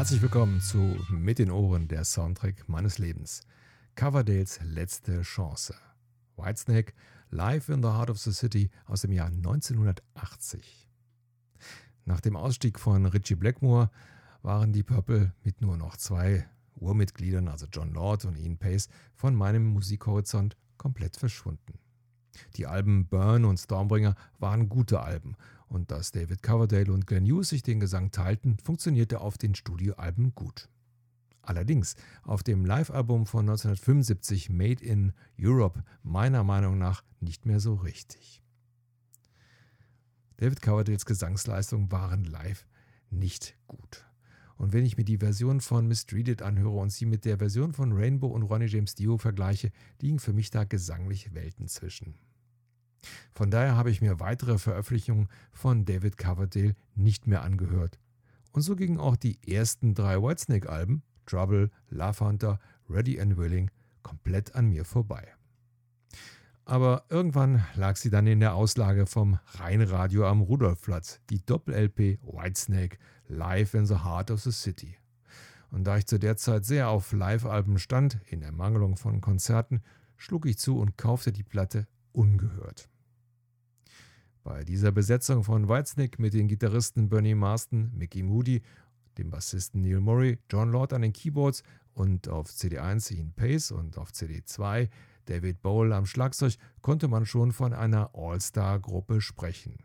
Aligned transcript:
Herzlich 0.00 0.22
willkommen 0.22 0.62
zu 0.62 0.96
Mit 1.10 1.38
den 1.38 1.50
Ohren, 1.50 1.86
der 1.86 2.06
Soundtrack 2.06 2.70
meines 2.70 2.96
Lebens. 2.96 3.42
Coverdales 3.96 4.58
letzte 4.62 5.20
Chance. 5.20 5.74
Whitesnake, 6.38 6.94
Live 7.28 7.68
in 7.68 7.82
the 7.82 7.90
Heart 7.90 8.08
of 8.08 8.18
the 8.18 8.32
City 8.32 8.70
aus 8.86 9.02
dem 9.02 9.12
Jahr 9.12 9.26
1980. 9.26 10.88
Nach 12.06 12.22
dem 12.22 12.34
Ausstieg 12.34 12.78
von 12.78 13.04
Richie 13.04 13.34
Blackmore 13.34 13.90
waren 14.40 14.72
die 14.72 14.82
Purple 14.82 15.34
mit 15.44 15.60
nur 15.60 15.76
noch 15.76 15.98
zwei 15.98 16.48
Urmitgliedern, 16.76 17.48
also 17.48 17.66
John 17.70 17.92
Lord 17.92 18.24
und 18.24 18.38
Ian 18.38 18.56
Pace, 18.56 18.88
von 19.14 19.34
meinem 19.34 19.66
Musikhorizont 19.66 20.56
komplett 20.78 21.18
verschwunden. 21.18 21.78
Die 22.56 22.66
Alben 22.66 23.06
Burn 23.06 23.44
und 23.44 23.58
Stormbringer 23.58 24.14
waren 24.38 24.68
gute 24.68 25.00
Alben 25.00 25.36
und 25.68 25.90
dass 25.90 26.12
David 26.12 26.42
Coverdale 26.42 26.92
und 26.92 27.06
Glenn 27.06 27.24
Hughes 27.24 27.50
sich 27.50 27.62
den 27.62 27.80
Gesang 27.80 28.10
teilten, 28.10 28.58
funktionierte 28.58 29.20
auf 29.20 29.38
den 29.38 29.54
Studioalben 29.54 30.34
gut. 30.34 30.68
Allerdings 31.42 31.94
auf 32.22 32.42
dem 32.42 32.64
Live-Album 32.64 33.26
von 33.26 33.40
1975 33.40 34.50
Made 34.50 34.84
in 34.84 35.12
Europe 35.40 35.82
meiner 36.02 36.44
Meinung 36.44 36.78
nach 36.78 37.02
nicht 37.20 37.46
mehr 37.46 37.60
so 37.60 37.74
richtig. 37.74 38.42
David 40.36 40.62
Coverdales 40.62 41.06
Gesangsleistungen 41.06 41.90
waren 41.90 42.24
live 42.24 42.66
nicht 43.10 43.56
gut. 43.66 44.09
Und 44.60 44.74
wenn 44.74 44.84
ich 44.84 44.98
mir 44.98 45.04
die 45.04 45.16
Version 45.16 45.62
von 45.62 45.88
Mistreated 45.88 46.42
anhöre 46.42 46.76
und 46.76 46.90
sie 46.90 47.06
mit 47.06 47.24
der 47.24 47.38
Version 47.38 47.72
von 47.72 47.92
Rainbow 47.92 48.26
und 48.26 48.42
Ronnie 48.42 48.66
James 48.66 48.94
Dio 48.94 49.16
vergleiche, 49.16 49.72
liegen 50.02 50.18
für 50.18 50.34
mich 50.34 50.50
da 50.50 50.64
gesanglich 50.64 51.32
Welten 51.32 51.66
zwischen. 51.66 52.14
Von 53.32 53.50
daher 53.50 53.74
habe 53.74 53.90
ich 53.90 54.02
mir 54.02 54.20
weitere 54.20 54.58
Veröffentlichungen 54.58 55.28
von 55.50 55.86
David 55.86 56.18
Coverdale 56.18 56.74
nicht 56.94 57.26
mehr 57.26 57.40
angehört. 57.40 57.98
Und 58.52 58.60
so 58.60 58.76
gingen 58.76 59.00
auch 59.00 59.16
die 59.16 59.38
ersten 59.50 59.94
drei 59.94 60.20
Whitesnake-Alben, 60.20 61.04
Trouble, 61.24 61.70
Love 61.88 62.20
Hunter, 62.20 62.60
Ready 62.86 63.18
and 63.18 63.38
Willing, 63.38 63.70
komplett 64.02 64.54
an 64.54 64.66
mir 64.66 64.84
vorbei. 64.84 65.26
Aber 66.70 67.02
irgendwann 67.08 67.64
lag 67.74 67.96
sie 67.96 68.10
dann 68.10 68.28
in 68.28 68.38
der 68.38 68.54
Auslage 68.54 69.06
vom 69.06 69.40
Rheinradio 69.54 70.24
am 70.28 70.40
Rudolfplatz, 70.40 71.20
die 71.28 71.44
Doppel-LP 71.44 72.20
Whitesnake 72.22 72.96
Live 73.26 73.74
in 73.74 73.86
the 73.86 74.04
Heart 74.04 74.30
of 74.30 74.40
the 74.42 74.52
City. 74.52 74.94
Und 75.72 75.82
da 75.82 75.96
ich 75.96 76.06
zu 76.06 76.20
der 76.20 76.36
Zeit 76.36 76.64
sehr 76.64 76.88
auf 76.88 77.10
Live-Alben 77.10 77.80
stand, 77.80 78.20
in 78.30 78.42
Ermangelung 78.42 78.96
von 78.96 79.20
Konzerten, 79.20 79.82
schlug 80.16 80.46
ich 80.46 80.58
zu 80.58 80.78
und 80.78 80.96
kaufte 80.96 81.32
die 81.32 81.42
Platte 81.42 81.88
ungehört. 82.12 82.88
Bei 84.44 84.62
dieser 84.62 84.92
Besetzung 84.92 85.42
von 85.42 85.68
Whitesnake 85.68 86.22
mit 86.22 86.34
den 86.34 86.46
Gitarristen 86.46 87.08
Bernie 87.08 87.34
Marston, 87.34 87.90
Mickey 87.96 88.22
Moody, 88.22 88.62
dem 89.18 89.30
Bassisten 89.30 89.82
Neil 89.82 89.98
Murray, 89.98 90.38
John 90.48 90.70
Lord 90.70 90.92
an 90.92 91.02
den 91.02 91.12
Keyboards 91.12 91.64
und 91.94 92.28
auf 92.28 92.48
CD1 92.48 93.12
Ian 93.12 93.32
Pace 93.32 93.72
und 93.72 93.98
auf 93.98 94.10
CD2 94.10 94.88
David 95.26 95.62
Bowl 95.62 95.92
am 95.92 96.06
Schlagzeug 96.06 96.56
konnte 96.82 97.08
man 97.08 97.26
schon 97.26 97.52
von 97.52 97.72
einer 97.72 98.10
All-Star-Gruppe 98.14 99.20
sprechen. 99.20 99.78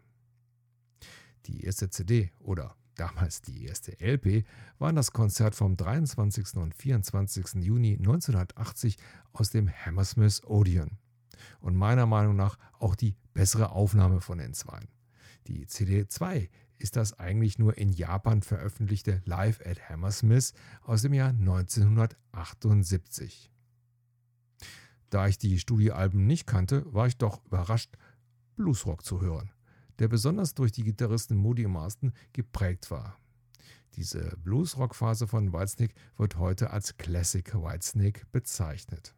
Die 1.45 1.64
erste 1.64 1.89
CD 1.89 2.31
oder 2.39 2.75
damals 2.95 3.42
die 3.42 3.66
erste 3.66 4.00
LP 4.00 4.45
war 4.80 4.94
das 4.94 5.11
Konzert 5.11 5.55
vom 5.55 5.77
23. 5.77 6.55
und 6.55 6.73
24. 6.73 7.64
Juni 7.64 7.94
1980 7.94 8.97
aus 9.33 9.52
dem 9.52 9.69
Hammersmith 9.69 10.44
Odeon 10.45 10.97
und 11.60 11.76
meiner 11.76 12.05
Meinung 12.05 12.36
nach 12.36 12.58
auch 12.80 12.95
die 12.95 13.15
bessere 13.33 13.71
Aufnahme 13.71 14.21
von 14.21 14.37
den 14.37 14.54
zweien. 14.54 14.87
Die 15.48 15.65
CD2 15.67 16.49
ist 16.77 16.95
das 16.95 17.20
eigentlich 17.20 17.60
nur 17.60 17.77
in 17.77 17.92
Japan 17.92 18.42
veröffentlichte 18.42 19.21
Live 19.26 19.60
at 19.65 19.89
Hammersmith 19.89 20.54
aus 20.83 21.02
dem 21.04 21.14
Jahr 21.14 21.30
1978. 21.30 23.52
Da 25.10 25.27
ich 25.27 25.38
die 25.38 25.60
Studioalben 25.60 26.26
nicht 26.26 26.48
kannte, 26.48 26.83
war 26.93 27.08
ich 27.08 27.17
doch 27.17 27.45
überrascht, 27.45 27.95
Bluesrock 28.55 29.05
zu 29.05 29.21
hören, 29.21 29.52
der 29.99 30.08
besonders 30.08 30.54
durch 30.54 30.71
die 30.71 30.83
Gitarristen 30.83 31.36
Moody 31.36 31.67
Marston 31.67 32.14
geprägt 32.33 32.92
war. 32.92 33.17
Diese 33.95 34.36
Bluesrock-Phase 34.43 35.27
von 35.27 35.54
Whitesnake 35.54 35.93
wird 36.17 36.38
heute 36.38 36.71
als 36.71 36.98
Classic 36.98 37.54
Whitesnake 37.54 38.26
bezeichnet. 38.32 39.16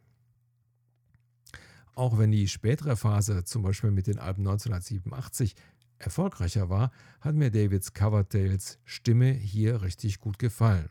Auch 1.96 2.20
wenn 2.20 2.30
die 2.30 2.48
spätere 2.48 2.96
Phase, 2.96 3.44
zum 3.44 3.64
Beispiel 3.64 3.90
mit 3.90 4.06
den 4.06 4.20
Alben 4.20 4.48
1987, 4.48 5.56
erfolgreicher 5.98 6.70
war, 6.70 6.92
hat 7.22 7.34
mir 7.34 7.50
Davids 7.50 7.94
Coverdales 7.94 8.78
Stimme 8.86 9.32
hier 9.32 9.82
richtig 9.82 10.20
gut 10.20 10.38
gefallen. 10.38 10.90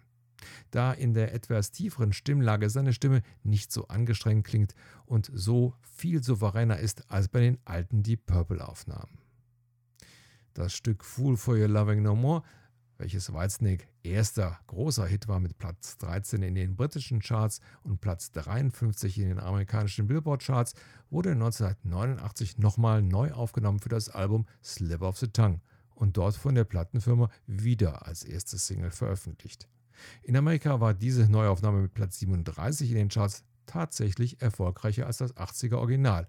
Da 0.71 0.93
in 0.93 1.15
der 1.15 1.35
etwas 1.35 1.71
tieferen 1.71 2.13
Stimmlage 2.13 2.71
seine 2.71 2.93
Stimme 2.93 3.23
nicht 3.43 3.73
so 3.73 3.89
angestrengt 3.89 4.47
klingt 4.47 4.75
und 5.07 5.31
so 5.33 5.75
viel 5.83 6.23
souveräner 6.23 6.79
ist 6.79 7.11
als 7.11 7.29
bei 7.29 7.41
den 7.41 7.59
alten 7.65 8.03
Deep 8.03 8.27
Purple 8.27 8.67
Aufnahmen. 8.67 9.19
Das 10.55 10.75
Stück 10.75 11.05
Fool 11.05 11.37
for 11.37 11.57
Your 11.57 11.69
Loving 11.69 12.03
No 12.03 12.15
More 12.15 12.43
welches 12.99 13.33
Whitesnake 13.33 13.87
erster 14.03 14.59
großer 14.67 15.07
Hit 15.07 15.29
war 15.29 15.41
mit 15.41 15.59
Platz 15.59 15.99
13 15.99 16.43
in 16.43 16.55
den 16.55 16.77
britischen 16.77 17.21
Charts 17.21 17.61
und 17.83 18.01
Platz 18.01 18.31
53 18.33 19.19
in 19.19 19.29
den 19.29 19.41
amerikanischen 19.41 20.07
Billboard-Charts, 20.07 20.75
wurde 21.11 21.33
1989 21.33 22.59
nochmal 22.59 23.03
neu 23.03 23.33
aufgenommen 23.33 23.81
für 23.81 23.89
das 23.89 24.09
Album 24.09 24.47
Slip 24.63 25.03
of 25.03 25.19
the 25.19 25.29
Tongue 25.29 25.61
und 25.95 26.17
dort 26.17 26.37
von 26.37 26.55
der 26.55 26.65
Plattenfirma 26.65 27.31
wieder 27.47 28.07
als 28.07 28.25
erste 28.25 28.59
Single 28.59 28.91
veröffentlicht. 28.91 29.69
In 30.23 30.37
Amerika 30.37 30.81
war 30.81 30.95
diese 30.95 31.29
Neuaufnahme 31.29 31.83
mit 31.83 31.95
Platz 31.95 32.19
37 32.19 32.91
in 32.91 32.97
den 32.97 33.09
Charts 33.09 33.45
tatsächlich 33.67 34.41
erfolgreicher 34.41 35.07
als 35.07 35.19
das 35.19 35.37
80er 35.37 35.77
Original. 35.77 36.29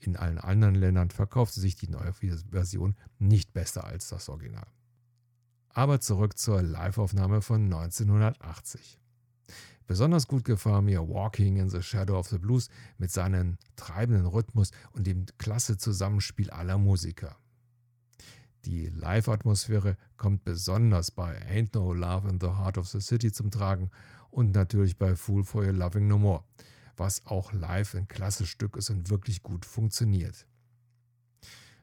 In 0.00 0.16
allen 0.16 0.38
anderen 0.38 0.74
Ländern 0.74 1.10
verkaufte 1.10 1.60
sich 1.60 1.76
die 1.76 1.88
neue 1.88 2.12
Version 2.50 2.96
nicht 3.18 3.52
besser 3.52 3.84
als 3.84 4.08
das 4.08 4.28
Original. 4.28 4.66
Aber 5.68 6.00
zurück 6.00 6.36
zur 6.36 6.60
Liveaufnahme 6.60 7.40
von 7.40 7.64
1980. 7.64 8.98
Besonders 9.86 10.26
gut 10.26 10.44
gefahr 10.44 10.82
mir 10.82 11.08
Walking 11.08 11.56
in 11.56 11.68
the 11.68 11.82
Shadow 11.82 12.18
of 12.18 12.28
the 12.28 12.38
Blues 12.38 12.68
mit 12.98 13.10
seinem 13.10 13.58
treibenden 13.76 14.26
Rhythmus 14.26 14.70
und 14.92 15.06
dem 15.06 15.26
klasse 15.38 15.76
Zusammenspiel 15.76 16.50
aller 16.50 16.78
Musiker. 16.78 17.36
Die 18.64 18.86
Live-Atmosphäre 18.86 19.96
kommt 20.16 20.44
besonders 20.44 21.10
bei 21.10 21.36
Ain't 21.48 21.70
No 21.74 21.92
Love 21.92 22.28
in 22.28 22.38
the 22.40 22.46
Heart 22.46 22.78
of 22.78 22.88
the 22.88 23.00
City 23.00 23.32
zum 23.32 23.50
Tragen 23.50 23.90
und 24.30 24.54
natürlich 24.54 24.96
bei 24.96 25.16
Fool 25.16 25.42
for 25.42 25.64
Your 25.64 25.72
Loving 25.72 26.06
No 26.06 26.16
More, 26.16 26.44
was 26.96 27.26
auch 27.26 27.52
live 27.52 27.96
ein 27.96 28.06
klasse 28.06 28.46
Stück 28.46 28.76
ist 28.76 28.90
und 28.90 29.10
wirklich 29.10 29.42
gut 29.42 29.64
funktioniert. 29.64 30.46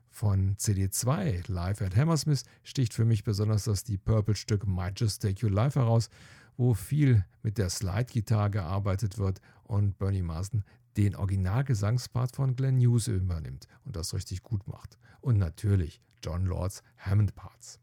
Von 0.09 0.55
CD2 0.55 1.51
Live 1.51 1.81
at 1.81 1.97
Hammersmith 1.97 2.43
sticht 2.63 2.93
für 2.93 3.05
mich 3.05 3.25
besonders 3.25 3.65
das 3.65 3.83
Deep 3.83 4.05
Purple-Stück 4.05 4.65
Might 4.65 5.01
Just 5.01 5.21
Take 5.21 5.45
You 5.45 5.49
Live 5.49 5.75
heraus, 5.75 6.09
wo 6.55 6.73
viel 6.73 7.25
mit 7.43 7.57
der 7.57 7.69
Slide-Gitarre 7.69 8.51
gearbeitet 8.51 9.17
wird 9.17 9.41
und 9.63 9.97
Bernie 9.97 10.23
Marsden 10.23 10.63
den 10.95 11.15
Originalgesangspart 11.15 12.35
von 12.35 12.55
Glenn 12.55 12.79
Hughes 12.79 13.07
übernimmt 13.07 13.67
und 13.83 13.97
das 13.97 14.13
richtig 14.13 14.43
gut 14.43 14.67
macht. 14.67 14.97
Und 15.21 15.37
natürlich 15.37 16.01
John 16.23 16.45
Lords 16.45 16.83
Hammond-Parts. 16.97 17.79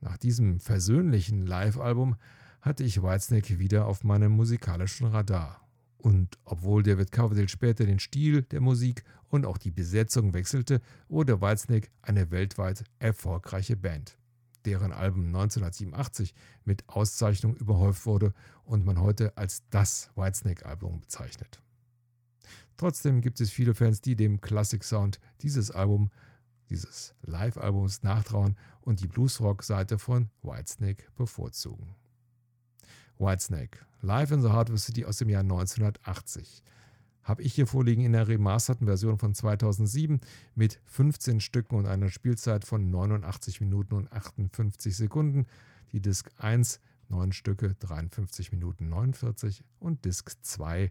Nach 0.00 0.16
diesem 0.18 0.60
versöhnlichen 0.60 1.46
Live-Album 1.46 2.16
hatte 2.60 2.84
ich 2.84 3.02
Whitesnake 3.02 3.58
wieder 3.58 3.86
auf 3.86 4.04
meinem 4.04 4.32
musikalischen 4.32 5.06
Radar. 5.06 5.66
Und 5.98 6.38
obwohl 6.44 6.82
David 6.82 7.12
Coverdale 7.12 7.48
später 7.48 7.86
den 7.86 7.98
Stil 7.98 8.42
der 8.42 8.60
Musik 8.60 9.04
und 9.28 9.46
auch 9.46 9.56
die 9.56 9.70
Besetzung 9.70 10.34
wechselte, 10.34 10.82
wurde 11.08 11.40
Whitesnake 11.40 11.88
eine 12.02 12.30
weltweit 12.30 12.84
erfolgreiche 12.98 13.76
Band, 13.76 14.18
deren 14.66 14.92
Album 14.92 15.26
1987 15.26 16.34
mit 16.64 16.86
Auszeichnung 16.88 17.56
überhäuft 17.56 18.04
wurde 18.04 18.34
und 18.64 18.84
man 18.84 19.00
heute 19.00 19.36
als 19.38 19.62
das 19.70 20.10
Whitesnake-Album 20.14 21.00
bezeichnet. 21.00 21.62
Trotzdem 22.76 23.20
gibt 23.20 23.40
es 23.40 23.50
viele 23.50 23.74
Fans, 23.74 24.00
die 24.00 24.16
dem 24.16 24.40
Classic-Sound 24.40 25.20
dieses 25.40 25.70
Album, 25.70 26.10
dieses 26.70 27.14
Live-Albums 27.22 28.02
nachtrauen 28.02 28.56
und 28.80 29.00
die 29.00 29.06
Bluesrock-Seite 29.06 29.98
von 29.98 30.30
Whitesnake 30.42 31.04
bevorzugen. 31.16 31.94
Whitesnake, 33.18 33.78
Live 34.00 34.32
in 34.32 34.42
the 34.42 34.50
the 34.68 34.76
City 34.76 35.04
aus 35.04 35.18
dem 35.18 35.28
Jahr 35.28 35.42
1980. 35.42 36.62
Habe 37.22 37.42
ich 37.42 37.54
hier 37.54 37.66
vorliegen 37.66 38.04
in 38.04 38.12
der 38.12 38.28
remasterten 38.28 38.86
Version 38.86 39.18
von 39.18 39.34
2007 39.34 40.20
mit 40.54 40.80
15 40.84 41.40
Stücken 41.40 41.76
und 41.76 41.86
einer 41.86 42.10
Spielzeit 42.10 42.64
von 42.64 42.90
89 42.90 43.60
Minuten 43.60 43.94
und 43.94 44.12
58 44.12 44.94
Sekunden. 44.94 45.46
Die 45.92 46.00
Disc 46.00 46.30
1 46.36 46.80
9 47.08 47.32
Stücke, 47.32 47.74
53 47.74 48.52
Minuten 48.52 48.88
49 48.88 49.64
und 49.78 50.04
Disc 50.04 50.32
2 50.42 50.90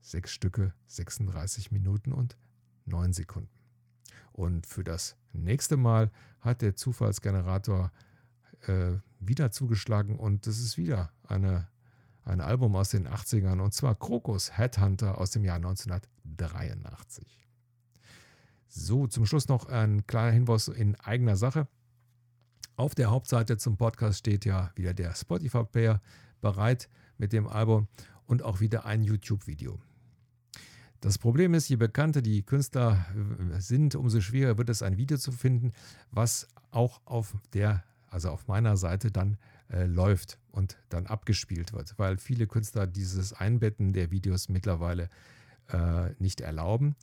6 0.00 0.30
Stücke, 0.30 0.74
36 0.86 1.70
Minuten 1.72 2.12
und 2.12 2.36
9 2.86 3.12
Sekunden. 3.12 3.57
Und 4.38 4.68
für 4.68 4.84
das 4.84 5.16
nächste 5.32 5.76
Mal 5.76 6.12
hat 6.40 6.62
der 6.62 6.76
Zufallsgenerator 6.76 7.90
äh, 8.68 8.92
wieder 9.18 9.50
zugeschlagen 9.50 10.16
und 10.16 10.46
es 10.46 10.60
ist 10.60 10.78
wieder 10.78 11.10
eine, 11.24 11.66
ein 12.22 12.40
Album 12.40 12.76
aus 12.76 12.90
den 12.90 13.08
80ern 13.08 13.60
und 13.60 13.74
zwar 13.74 13.96
Krokus 13.96 14.56
Headhunter 14.56 15.18
aus 15.18 15.32
dem 15.32 15.44
Jahr 15.44 15.56
1983. 15.56 17.48
So, 18.68 19.08
zum 19.08 19.26
Schluss 19.26 19.48
noch 19.48 19.66
ein 19.66 20.06
kleiner 20.06 20.30
Hinweis 20.30 20.68
in 20.68 20.94
eigener 20.94 21.34
Sache. 21.34 21.66
Auf 22.76 22.94
der 22.94 23.10
Hauptseite 23.10 23.56
zum 23.56 23.76
Podcast 23.76 24.20
steht 24.20 24.44
ja 24.44 24.70
wieder 24.76 24.94
der 24.94 25.16
Spotify-Player 25.16 26.00
bereit 26.40 26.88
mit 27.16 27.32
dem 27.32 27.48
Album 27.48 27.88
und 28.26 28.44
auch 28.44 28.60
wieder 28.60 28.84
ein 28.84 29.02
YouTube-Video. 29.02 29.80
Das 31.00 31.18
Problem 31.18 31.54
ist, 31.54 31.68
je 31.68 31.76
bekannter 31.76 32.22
die 32.22 32.42
Künstler 32.42 33.06
äh, 33.54 33.60
sind, 33.60 33.94
umso 33.94 34.20
schwieriger 34.20 34.58
wird 34.58 34.68
es, 34.68 34.82
ein 34.82 34.96
Video 34.96 35.16
zu 35.16 35.32
finden, 35.32 35.72
was 36.10 36.48
auch 36.70 37.00
auf 37.04 37.36
der, 37.52 37.84
also 38.08 38.30
auf 38.30 38.48
meiner 38.48 38.76
Seite 38.76 39.10
dann 39.10 39.38
äh, 39.70 39.84
läuft 39.84 40.38
und 40.50 40.76
dann 40.88 41.06
abgespielt 41.06 41.72
wird, 41.72 41.98
weil 41.98 42.18
viele 42.18 42.46
Künstler 42.46 42.86
dieses 42.86 43.32
Einbetten 43.32 43.92
der 43.92 44.10
Videos 44.10 44.48
mittlerweile 44.48 45.08
äh, 45.68 46.10
nicht 46.18 46.40
erlauben. 46.40 46.96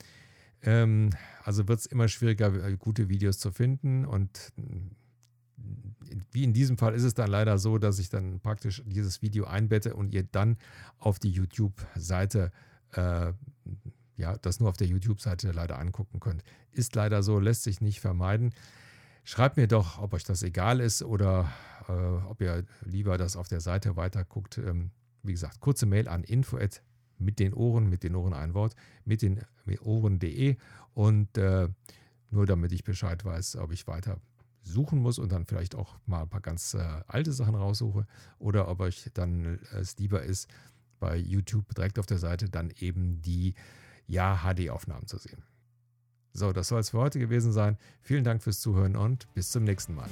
Ähm, 0.61 1.11
also 1.43 1.67
wird 1.67 1.79
es 1.79 1.85
immer 1.85 2.07
schwieriger, 2.07 2.53
äh, 2.65 2.75
gute 2.77 3.07
Videos 3.07 3.39
zu 3.39 3.51
finden 3.51 4.05
und 4.05 4.51
wie 6.31 6.43
in 6.43 6.53
diesem 6.53 6.77
Fall 6.77 6.93
ist 6.93 7.03
es 7.03 7.13
dann 7.13 7.29
leider 7.29 7.57
so, 7.57 7.77
dass 7.77 7.99
ich 7.99 8.09
dann 8.09 8.39
praktisch 8.39 8.83
dieses 8.85 9.21
Video 9.21 9.45
einbette 9.45 9.95
und 9.95 10.13
ihr 10.13 10.23
dann 10.23 10.57
auf 10.99 11.17
die 11.17 11.31
YouTube-Seite 11.31 12.51
äh, 12.91 13.33
ja, 14.17 14.37
das 14.37 14.59
nur 14.59 14.69
auf 14.69 14.77
der 14.77 14.87
YouTube-Seite 14.87 15.51
leider 15.51 15.79
angucken 15.79 16.19
könnt. 16.19 16.43
Ist 16.71 16.95
leider 16.95 17.23
so, 17.23 17.39
lässt 17.39 17.63
sich 17.63 17.81
nicht 17.81 17.99
vermeiden. 17.99 18.53
Schreibt 19.23 19.57
mir 19.57 19.67
doch, 19.67 19.99
ob 19.99 20.13
euch 20.13 20.23
das 20.23 20.43
egal 20.43 20.79
ist 20.79 21.03
oder 21.03 21.51
äh, 21.87 21.91
ob 21.91 22.41
ihr 22.41 22.63
lieber 22.83 23.17
das 23.17 23.35
auf 23.35 23.47
der 23.47 23.61
Seite 23.61 23.95
weiterguckt. 23.95 24.57
Ähm, 24.57 24.91
wie 25.23 25.31
gesagt, 25.31 25.59
kurze 25.59 25.85
Mail 25.85 26.07
an 26.07 26.23
info 26.23 26.59
mit 27.17 27.39
den 27.39 27.53
Ohren, 27.53 27.89
mit 27.89 28.03
den 28.03 28.15
Ohren 28.15 28.33
ein 28.33 28.53
Wort, 28.53 28.75
mit 29.03 29.21
den 29.21 29.41
Ohren.de 29.81 30.57
und 30.93 31.37
äh, 31.37 31.69
nur 32.29 32.45
damit 32.45 32.71
ich 32.71 32.83
Bescheid 32.83 33.23
weiß, 33.23 33.55
ob 33.57 33.71
ich 33.71 33.87
weiter 33.87 34.19
suchen 34.61 34.99
muss 34.99 35.19
und 35.19 35.31
dann 35.31 35.45
vielleicht 35.45 35.75
auch 35.75 35.95
mal 36.05 36.23
ein 36.23 36.29
paar 36.29 36.41
ganz 36.41 36.73
äh, 36.73 37.01
alte 37.07 37.31
Sachen 37.31 37.55
raussuche 37.55 38.05
oder 38.39 38.67
ob 38.67 38.81
euch 38.81 39.09
dann 39.13 39.59
es 39.73 39.97
lieber 39.97 40.23
ist, 40.23 40.49
bei 40.99 41.15
YouTube 41.17 41.73
direkt 41.75 41.99
auf 41.99 42.05
der 42.05 42.17
Seite 42.17 42.49
dann 42.49 42.71
eben 42.79 43.21
die 43.21 43.53
ja, 44.07 44.43
HD-Aufnahmen 44.43 45.07
zu 45.07 45.17
sehen. 45.17 45.43
So, 46.33 46.51
das 46.51 46.67
soll 46.67 46.81
es 46.81 46.89
für 46.89 46.99
heute 46.99 47.19
gewesen 47.19 47.53
sein. 47.53 47.77
Vielen 48.01 48.23
Dank 48.23 48.43
fürs 48.43 48.59
Zuhören 48.59 48.95
und 48.95 49.33
bis 49.33 49.51
zum 49.51 49.63
nächsten 49.63 49.95
Mal. 49.95 50.09